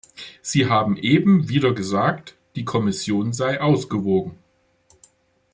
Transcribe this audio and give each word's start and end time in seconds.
Sie 0.41 0.65
haben 0.67 0.97
eben 0.97 1.47
wieder 1.49 1.75
gesagt, 1.75 2.33
die 2.55 2.65
Kommission 2.65 3.33
sei 3.33 3.61
ausgewogen. 3.61 4.35